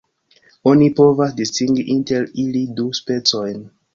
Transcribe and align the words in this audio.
Oni 0.71 0.87
povas 0.99 1.35
distingi 1.41 1.85
inter 1.97 2.27
ili 2.45 2.65
du 2.81 2.89
specojn. 3.03 3.63